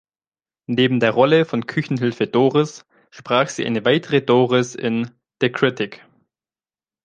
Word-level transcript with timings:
Neben 0.65 0.99
der 0.99 1.11
Rolle 1.11 1.45
von 1.45 1.67
"Küchenhilfe 1.67 2.25
Doris" 2.25 2.87
sprach 3.11 3.49
sie 3.49 3.67
eine 3.67 3.85
weitere 3.85 4.19
Doris 4.23 4.73
in 4.73 5.11
"The 5.43 5.51
Critic". 5.51 6.03